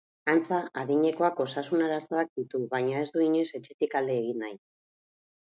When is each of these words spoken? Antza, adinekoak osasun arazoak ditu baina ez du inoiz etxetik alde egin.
Antza, 0.31 0.59
adinekoak 0.83 1.41
osasun 1.45 1.83
arazoak 1.89 2.33
ditu 2.41 2.63
baina 2.73 2.99
ez 3.05 3.13
du 3.19 3.23
inoiz 3.27 3.45
etxetik 3.61 3.95
alde 4.01 4.19
egin. 4.25 4.43